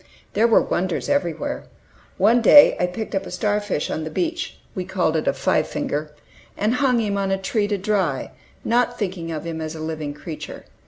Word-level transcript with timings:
There 0.33 0.47
were 0.47 0.63
wonders 0.63 1.09
everywhere. 1.09 1.65
One 2.17 2.41
day 2.41 2.75
I 2.79 2.87
picked 2.87 3.13
up 3.13 3.27
a 3.27 3.29
star 3.29 3.61
fish 3.61 3.91
on 3.91 4.03
the 4.03 4.09
beach 4.09 4.57
(we 4.73 4.83
called 4.83 5.15
it 5.15 5.27
a 5.27 5.33
"five 5.33 5.67
finger"), 5.67 6.11
and 6.57 6.73
hung 6.73 6.99
him 6.99 7.19
on 7.19 7.29
a 7.29 7.37
tree 7.37 7.67
to 7.67 7.77
dry, 7.77 8.31
not 8.65 8.97
thinking 8.97 9.31
of 9.31 9.43
him 9.43 9.61
as 9.61 9.75
a 9.75 9.79
living 9.79 10.15
creature. 10.15 10.65